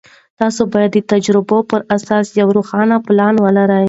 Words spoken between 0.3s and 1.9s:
تاسې باید د تجربو پر